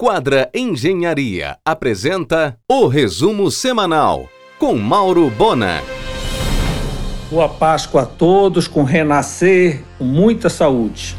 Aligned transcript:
Quadra 0.00 0.48
Engenharia 0.54 1.56
apresenta 1.64 2.56
o 2.70 2.86
resumo 2.86 3.50
semanal 3.50 4.28
com 4.56 4.76
Mauro 4.76 5.28
Bona. 5.28 5.82
Boa 7.28 7.48
Páscoa 7.48 8.02
a 8.02 8.06
todos, 8.06 8.68
com 8.68 8.84
renascer, 8.84 9.82
com 9.98 10.04
muita 10.04 10.48
saúde. 10.48 11.16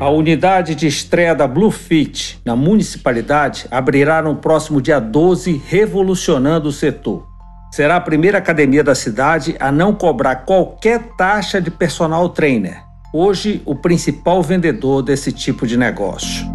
A 0.00 0.08
unidade 0.08 0.74
de 0.74 0.86
estreia 0.86 1.34
da 1.34 1.46
Bluefit 1.46 2.40
na 2.46 2.56
municipalidade 2.56 3.66
abrirá 3.70 4.22
no 4.22 4.36
próximo 4.36 4.80
dia 4.80 4.98
12, 4.98 5.60
revolucionando 5.68 6.70
o 6.70 6.72
setor. 6.72 7.26
Será 7.72 7.96
a 7.96 8.00
primeira 8.00 8.38
academia 8.38 8.82
da 8.82 8.94
cidade 8.94 9.54
a 9.60 9.70
não 9.70 9.94
cobrar 9.94 10.46
qualquer 10.46 11.14
taxa 11.18 11.60
de 11.60 11.70
personal 11.70 12.30
trainer 12.30 12.84
hoje 13.14 13.62
o 13.64 13.76
principal 13.76 14.42
vendedor 14.42 15.00
desse 15.00 15.30
tipo 15.30 15.68
de 15.68 15.76
negócio. 15.76 16.53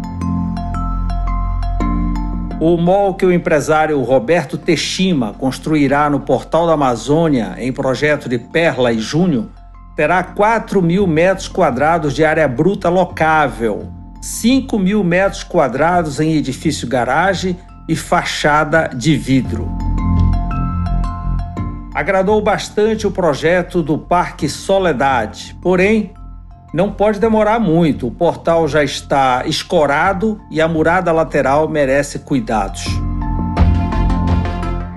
O 2.60 2.76
mall 2.76 3.14
que 3.14 3.24
o 3.24 3.32
empresário 3.32 3.98
Roberto 4.02 4.58
Teixima 4.58 5.32
construirá 5.32 6.10
no 6.10 6.20
Portal 6.20 6.66
da 6.66 6.74
Amazônia, 6.74 7.54
em 7.56 7.72
projeto 7.72 8.28
de 8.28 8.38
Perla 8.38 8.92
e 8.92 8.98
Júnior, 8.98 9.46
terá 9.96 10.22
4 10.22 10.82
mil 10.82 11.06
metros 11.06 11.48
quadrados 11.48 12.14
de 12.14 12.22
área 12.22 12.46
bruta 12.46 12.90
locável, 12.90 13.90
5 14.20 14.78
mil 14.78 15.02
metros 15.02 15.42
quadrados 15.42 16.20
em 16.20 16.36
edifício 16.36 16.86
garagem 16.86 17.56
e 17.88 17.96
fachada 17.96 18.90
de 18.94 19.16
vidro. 19.16 19.66
Agradou 21.94 22.42
bastante 22.42 23.06
o 23.06 23.10
projeto 23.10 23.82
do 23.82 23.96
Parque 23.96 24.50
Soledade, 24.50 25.56
porém, 25.62 26.12
não 26.72 26.92
pode 26.92 27.18
demorar 27.18 27.58
muito, 27.58 28.06
o 28.06 28.10
portal 28.10 28.68
já 28.68 28.84
está 28.84 29.42
escorado 29.46 30.40
e 30.50 30.60
a 30.60 30.68
murada 30.68 31.10
lateral 31.12 31.68
merece 31.68 32.20
cuidados. 32.20 32.84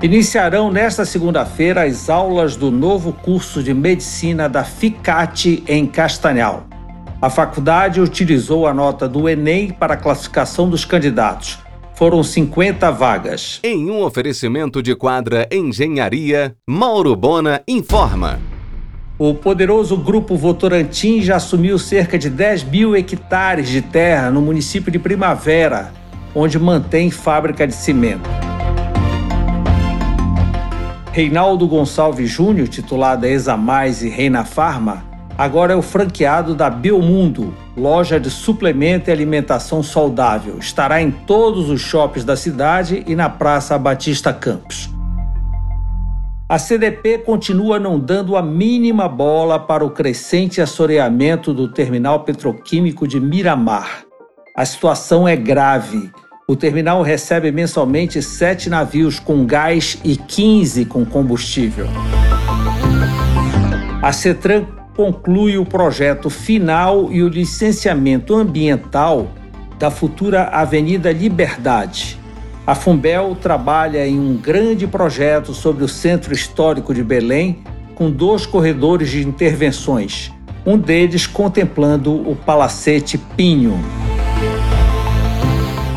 Iniciarão 0.02 0.70
nesta 0.70 1.06
segunda-feira 1.06 1.86
as 1.86 2.10
aulas 2.10 2.58
do 2.58 2.70
novo 2.70 3.14
curso 3.14 3.64
de 3.64 3.74
medicina 3.74 4.50
da 4.50 4.64
FICAT 4.64 5.64
em 5.66 5.88
Castanhal. 5.88 6.68
A 7.22 7.30
faculdade 7.30 8.02
utilizou 8.02 8.68
a 8.68 8.74
nota 8.74 9.08
do 9.08 9.30
Enem 9.30 9.72
para 9.72 9.94
a 9.94 9.98
classificação 9.98 10.70
dos 10.70 10.84
candidatos. 10.84 11.58
Foram 11.96 12.22
50 12.22 12.92
vagas. 12.92 13.62
Em 13.64 13.90
um 13.90 14.04
oferecimento 14.04 14.84
de 14.84 14.94
quadra 14.94 15.48
Engenharia, 15.50 16.54
Mauro 16.68 17.16
Bona 17.16 17.62
informa. 17.66 18.42
O 19.26 19.34
poderoso 19.34 19.96
Grupo 19.96 20.36
Votorantim 20.36 21.22
já 21.22 21.38
assumiu 21.38 21.80
cerca 21.80 22.20
de 22.20 22.30
10 22.30 22.66
mil 22.66 22.94
hectares 22.94 23.70
de 23.70 23.82
terra 23.82 24.30
no 24.30 24.42
município 24.42 24.92
de 24.92 25.00
Primavera, 25.00 25.94
onde 26.36 26.60
mantém 26.60 27.10
fábrica 27.10 27.66
de 27.66 27.74
cimento. 27.74 28.30
Reinaldo 31.14 31.66
Gonçalves 31.70 32.30
Júnior, 32.30 32.68
titular 32.68 33.18
da 33.18 33.30
Examais 33.30 34.04
e 34.04 34.10
Reina 34.10 34.44
Farma, 34.44 35.06
agora 35.38 35.72
é 35.72 35.76
o 35.78 35.82
franqueado 35.82 36.54
da 36.54 36.70
Biomundo, 36.70 37.54
loja 37.78 38.20
de 38.20 38.30
suplemento 38.30 39.10
e 39.10 39.14
alimentação 39.14 39.82
saudável. 39.82 40.58
Estará 40.60 41.02
em 41.02 41.12
todos 41.12 41.70
os 41.70 41.80
shoppings 41.80 42.26
da 42.26 42.36
cidade 42.36 43.06
e 43.08 43.16
na 43.16 43.30
Praça 43.30 43.78
Batista 43.78 44.34
Campos. 44.34 44.94
A 46.54 46.60
CDP 46.60 47.18
continua 47.18 47.80
não 47.80 48.00
dando 48.00 48.38
a 48.38 48.42
mínima 48.44 49.10
bola 49.10 49.58
para 49.58 49.84
o 49.84 49.90
crescente 49.90 50.62
assoreamento 50.62 51.52
do 51.52 51.68
terminal 51.68 52.20
petroquímico 52.20 53.08
de 53.08 53.20
Miramar. 53.20 54.06
A 54.56 54.64
situação 54.64 55.28
é 55.28 55.36
grave. 55.36 56.12
O 56.48 56.56
terminal 56.56 57.02
recebe 57.02 57.52
mensalmente 57.52 58.22
sete 58.22 58.70
navios 58.70 59.18
com 59.18 59.48
gás 59.48 59.98
e 60.04 60.16
15 60.16 60.86
com 60.86 61.04
combustível. 61.04 61.88
A 64.04 64.14
CETRAN 64.14 64.68
conclui 64.96 65.58
o 65.58 65.66
projeto 65.66 66.30
final 66.30 67.12
e 67.12 67.24
o 67.24 67.30
licenciamento 67.30 68.36
ambiental 68.36 69.28
da 69.80 69.90
futura 69.90 70.44
Avenida 70.44 71.12
Liberdade, 71.12 72.20
a 72.66 72.74
Fumbel 72.74 73.36
trabalha 73.42 74.08
em 74.08 74.18
um 74.18 74.38
grande 74.38 74.88
projeto 74.88 75.54
sobre 75.54 75.84
o 75.84 75.88
Centro 75.88 76.34
Histórico 76.34 76.94
de 76.94 77.04
Belém, 77.04 77.62
com 77.94 78.10
dois 78.10 78.46
corredores 78.46 79.10
de 79.10 79.28
intervenções, 79.28 80.32
um 80.66 80.78
deles 80.78 81.28
contemplando 81.28 82.14
o 82.14 82.36
Palacete 82.36 83.18
Pinho. 83.18 83.78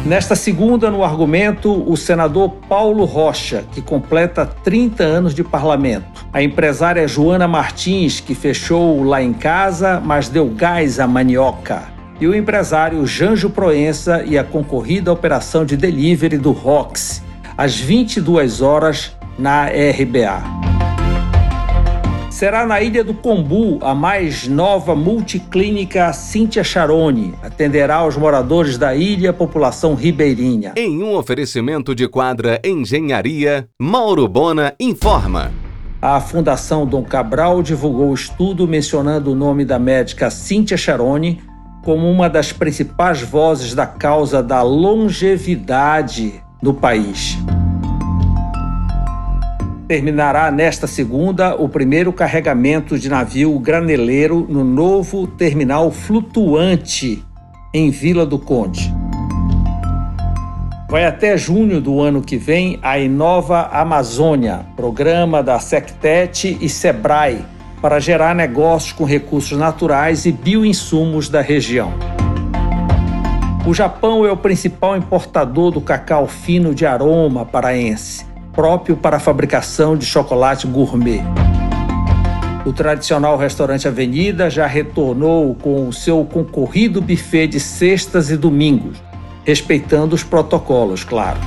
Nesta 0.04 0.36
segunda, 0.36 0.90
no 0.90 1.02
argumento, 1.02 1.72
o 1.88 1.96
senador 1.96 2.50
Paulo 2.68 3.04
Rocha, 3.04 3.64
que 3.72 3.80
completa 3.80 4.46
30 4.46 5.02
anos 5.02 5.34
de 5.34 5.42
parlamento. 5.42 6.26
A 6.32 6.42
empresária 6.42 7.06
Joana 7.08 7.48
Martins, 7.48 8.20
que 8.20 8.34
fechou 8.34 9.02
lá 9.02 9.20
em 9.22 9.32
casa, 9.32 10.00
mas 10.04 10.28
deu 10.28 10.48
gás 10.48 11.00
à 11.00 11.08
manioca 11.08 11.95
e 12.20 12.26
o 12.26 12.34
empresário 12.34 13.06
Janjo 13.06 13.50
Proença 13.50 14.24
e 14.24 14.38
a 14.38 14.44
concorrida 14.44 15.12
operação 15.12 15.64
de 15.64 15.76
delivery 15.76 16.38
do 16.38 16.52
ROX, 16.52 17.22
às 17.56 17.76
22 17.76 18.62
horas 18.62 19.16
na 19.38 19.66
RBA. 19.66 20.42
Será 22.30 22.66
na 22.66 22.82
Ilha 22.82 23.02
do 23.02 23.14
Combu 23.14 23.78
a 23.80 23.94
mais 23.94 24.46
nova 24.46 24.94
multiclínica 24.94 26.12
Cíntia 26.12 26.62
Charone. 26.62 27.32
Atenderá 27.42 28.06
os 28.06 28.14
moradores 28.14 28.76
da 28.76 28.94
ilha, 28.94 29.32
população 29.32 29.94
ribeirinha. 29.94 30.74
Em 30.76 31.02
um 31.02 31.16
oferecimento 31.16 31.94
de 31.94 32.06
quadra 32.06 32.60
Engenharia, 32.62 33.66
Mauro 33.80 34.28
Bona 34.28 34.74
informa. 34.78 35.50
A 36.00 36.20
Fundação 36.20 36.86
Dom 36.86 37.02
Cabral 37.02 37.62
divulgou 37.62 38.10
o 38.10 38.14
estudo 38.14 38.68
mencionando 38.68 39.32
o 39.32 39.34
nome 39.34 39.64
da 39.64 39.78
médica 39.78 40.28
Cíntia 40.28 40.76
Charone 40.76 41.40
como 41.86 42.10
uma 42.10 42.28
das 42.28 42.52
principais 42.52 43.22
vozes 43.22 43.72
da 43.72 43.86
causa 43.86 44.42
da 44.42 44.60
longevidade 44.60 46.42
no 46.60 46.74
país. 46.74 47.38
Terminará 49.86 50.50
nesta 50.50 50.88
segunda 50.88 51.54
o 51.54 51.68
primeiro 51.68 52.12
carregamento 52.12 52.98
de 52.98 53.08
navio 53.08 53.56
graneleiro 53.60 54.44
no 54.50 54.64
novo 54.64 55.28
terminal 55.28 55.92
flutuante 55.92 57.22
em 57.72 57.88
Vila 57.88 58.26
do 58.26 58.40
Conde. 58.40 58.92
Vai 60.90 61.04
até 61.04 61.38
junho 61.38 61.80
do 61.80 62.00
ano 62.00 62.20
que 62.20 62.36
vem 62.36 62.80
a 62.82 62.98
Inova 62.98 63.68
Amazônia, 63.70 64.66
programa 64.74 65.40
da 65.40 65.60
Sectet 65.60 66.58
e 66.60 66.68
Sebrae, 66.68 67.44
para 67.86 68.00
gerar 68.00 68.34
negócios 68.34 68.90
com 68.90 69.04
recursos 69.04 69.56
naturais 69.56 70.26
e 70.26 70.32
bioinsumos 70.32 71.28
da 71.28 71.40
região. 71.40 71.94
O 73.64 73.72
Japão 73.72 74.26
é 74.26 74.32
o 74.32 74.36
principal 74.36 74.96
importador 74.96 75.70
do 75.70 75.80
cacau 75.80 76.26
fino 76.26 76.74
de 76.74 76.84
aroma 76.84 77.44
paraense, 77.46 78.26
próprio 78.52 78.96
para 78.96 79.18
a 79.18 79.20
fabricação 79.20 79.96
de 79.96 80.04
chocolate 80.04 80.66
gourmet. 80.66 81.22
O 82.64 82.72
tradicional 82.72 83.36
restaurante 83.36 83.86
Avenida 83.86 84.50
já 84.50 84.66
retornou 84.66 85.54
com 85.54 85.86
o 85.86 85.92
seu 85.92 86.24
concorrido 86.24 87.00
buffet 87.00 87.46
de 87.46 87.60
sextas 87.60 88.32
e 88.32 88.36
domingos, 88.36 89.00
respeitando 89.44 90.12
os 90.12 90.24
protocolos, 90.24 91.04
claro. 91.04 91.38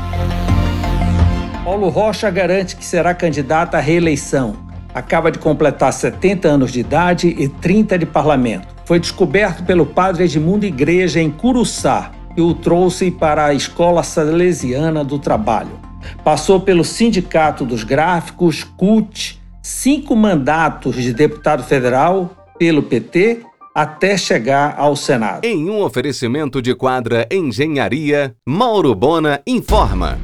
Paulo 1.66 1.90
Rocha 1.90 2.32
garante 2.32 2.78
que 2.78 2.86
será 2.86 3.14
candidato 3.14 3.76
à 3.76 3.82
reeleição 3.82 4.69
acaba 4.94 5.32
de 5.32 5.40
completar 5.40 5.92
70 5.94 6.48
anos 6.48 6.72
de 6.72 6.80
idade 6.80 7.28
e 7.38 7.48
30 7.48 7.98
de 8.00 8.06
parlamento. 8.06 8.68
Foi 8.86 9.00
descoberto 9.00 9.64
pelo 9.64 9.86
padre 9.86 10.24
Edmundo 10.24 10.66
Igreja 10.66 11.22
em 11.22 11.30
Curuçá 11.30 12.12
e 12.36 12.42
o 12.42 12.54
trouxe 12.54 13.12
para 13.12 13.46
a 13.46 13.54
Escola 13.54 14.03
Salesiana 14.03 15.03
do 15.03 15.20
Trabalho. 15.20 15.80
Passou 16.24 16.59
pelo 16.59 16.84
Sindicato 16.84 17.66
dos 17.66 17.84
Gráficos, 17.84 18.64
CUT, 18.64 19.40
cinco 19.62 20.16
mandatos 20.16 20.96
de 20.96 21.14
deputado 21.14 21.64
federal 21.64 22.35
pelo 22.58 22.84
PT 22.84 23.42
até 23.74 24.18
chegar 24.18 24.76
ao 24.78 24.96
Senado. 24.96 25.46
Em 25.46 25.70
um 25.70 25.82
oferecimento 25.82 26.62
de 26.62 26.74
quadra 26.74 27.28
Engenharia, 27.32 28.35
Mauro 28.46 28.94
Bona 28.96 29.42
informa. 29.46 30.18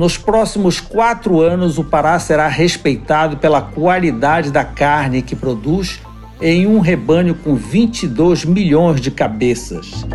Nos 0.00 0.16
próximos 0.16 0.80
quatro 0.80 1.42
anos, 1.42 1.76
o 1.76 1.84
Pará 1.84 2.18
será 2.18 2.48
respeitado 2.48 3.36
pela 3.36 3.60
qualidade 3.60 4.50
da 4.50 4.64
carne 4.64 5.20
que 5.20 5.36
produz 5.36 6.00
em 6.40 6.66
um 6.66 6.80
rebanho 6.80 7.34
com 7.34 7.54
22 7.54 8.46
milhões 8.46 8.98
de 8.98 9.10
cabeças. 9.10 10.06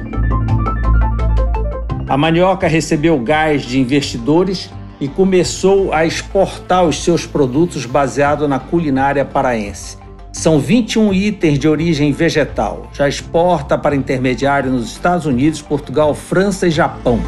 A 2.10 2.18
manioca 2.18 2.68
recebeu 2.68 3.20
gás 3.20 3.62
de 3.62 3.80
investidores 3.80 4.72
e 5.00 5.08
começou 5.08 5.94
a 5.94 6.04
exportar 6.04 6.84
os 6.84 7.04
seus 7.04 7.28
produtos 7.28 7.86
baseado 7.86 8.48
na 8.48 8.58
culinária 8.58 9.24
paraense. 9.24 9.98
São 10.34 10.60
21 10.60 11.14
itens 11.14 11.60
de 11.60 11.68
origem 11.68 12.12
vegetal. 12.12 12.90
Já 12.92 13.08
exporta 13.08 13.78
para 13.78 13.96
intermediário 13.96 14.72
nos 14.72 14.88
Estados 14.88 15.28
Unidos, 15.28 15.62
Portugal, 15.62 16.16
França 16.16 16.66
e 16.66 16.72
Japão. 16.72 17.20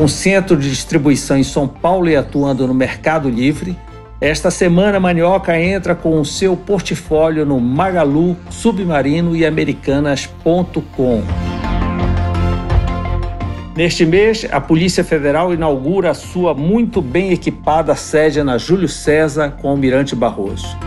Um 0.00 0.08
centro 0.08 0.56
de 0.56 0.70
distribuição 0.70 1.36
em 1.36 1.42
São 1.42 1.68
Paulo 1.68 2.08
e 2.08 2.16
atuando 2.16 2.66
no 2.66 2.72
Mercado 2.72 3.28
Livre. 3.28 3.76
Esta 4.18 4.50
semana, 4.50 4.96
a 4.96 5.00
Manioca 5.00 5.60
entra 5.60 5.94
com 5.94 6.18
o 6.18 6.24
seu 6.24 6.56
portfólio 6.56 7.44
no 7.44 7.60
Magalu, 7.60 8.34
Submarino 8.48 9.36
e 9.36 9.44
Americanas.com. 9.44 11.22
Neste 13.76 14.06
mês, 14.06 14.46
a 14.50 14.58
Polícia 14.58 15.04
Federal 15.04 15.52
inaugura 15.52 16.12
a 16.12 16.14
sua 16.14 16.54
muito 16.54 17.02
bem 17.02 17.30
equipada 17.30 17.94
sede 17.94 18.42
na 18.42 18.56
Júlio 18.56 18.88
César 18.88 19.50
com 19.60 19.68
Almirante 19.68 20.16
Barroso. 20.16 20.78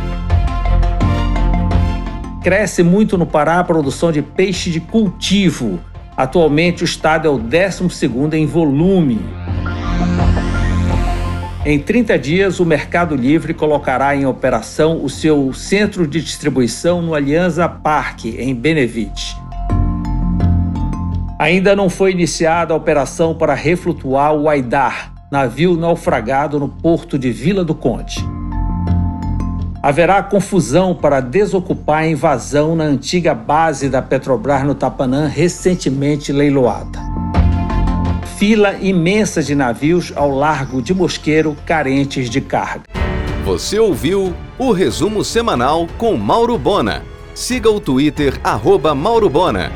Cresce 2.41 2.81
muito 2.81 3.15
no 3.15 3.27
Pará 3.27 3.59
a 3.59 3.63
produção 3.63 4.11
de 4.11 4.23
peixe 4.23 4.71
de 4.71 4.79
cultivo. 4.79 5.79
Atualmente, 6.15 6.83
o 6.83 6.85
estado 6.85 7.27
é 7.27 7.31
o 7.31 7.39
12º 7.39 8.33
em 8.33 8.45
volume. 8.45 9.19
Em 11.65 11.79
30 11.79 12.19
dias, 12.19 12.59
o 12.59 12.65
Mercado 12.65 13.15
Livre 13.15 13.53
colocará 13.53 14.15
em 14.15 14.25
operação 14.25 15.03
o 15.03 15.09
seu 15.09 15.53
centro 15.53 16.05
de 16.05 16.21
distribuição 16.21 17.01
no 17.01 17.15
Aliança 17.15 17.67
Parque, 17.67 18.35
em 18.37 18.53
Benevite. 18.53 19.35
Ainda 21.39 21.75
não 21.75 21.89
foi 21.89 22.11
iniciada 22.11 22.73
a 22.73 22.77
operação 22.77 23.33
para 23.33 23.53
reflutuar 23.53 24.33
o 24.33 24.47
Aidar, 24.47 25.13
navio 25.31 25.75
naufragado 25.75 26.59
no 26.59 26.69
porto 26.69 27.17
de 27.17 27.31
Vila 27.31 27.63
do 27.63 27.73
Conde. 27.73 28.23
Haverá 29.83 30.23
confusão 30.23 30.95
para 30.95 31.19
desocupar 31.19 32.03
a 32.03 32.07
invasão 32.07 32.73
na 32.73 32.85
antiga 32.85 33.35
base 33.35 33.89
da 33.89 34.01
Petrobras 34.01 34.63
no 34.63 34.73
Tapanã, 34.73 35.27
recentemente 35.27 36.31
leiloada. 36.31 36.99
Fila 38.37 38.75
imensa 38.79 39.43
de 39.43 39.53
navios 39.53 40.13
ao 40.15 40.29
largo 40.29 40.81
de 40.81 40.93
Mosqueiro 40.93 41.57
carentes 41.65 42.29
de 42.29 42.39
carga. 42.39 42.83
Você 43.43 43.77
ouviu 43.77 44.33
o 44.57 44.71
resumo 44.71 45.21
semanal 45.21 45.85
com 45.97 46.15
Mauro 46.15 46.57
Bona. 46.57 47.03
Siga 47.35 47.69
o 47.69 47.77
Twitter, 47.77 48.39
arroba 48.41 48.95
Mauro 48.95 49.29
Bona. 49.29 49.69